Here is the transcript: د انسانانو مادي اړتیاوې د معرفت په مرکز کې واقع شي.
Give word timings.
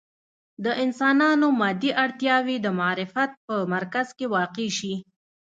د 0.63 0.65
انسانانو 0.83 1.47
مادي 1.61 1.91
اړتیاوې 2.03 2.57
د 2.61 2.67
معرفت 2.79 3.29
په 3.47 3.55
مرکز 3.73 4.07
کې 4.17 4.25
واقع 4.35 4.67
شي. 4.77 4.93